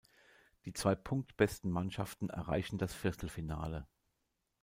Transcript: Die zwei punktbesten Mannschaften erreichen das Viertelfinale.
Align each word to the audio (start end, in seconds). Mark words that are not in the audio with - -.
Die 0.65 0.73
zwei 0.73 0.95
punktbesten 0.95 1.69
Mannschaften 1.69 2.29
erreichen 2.31 2.79
das 2.79 2.91
Viertelfinale. 2.91 3.85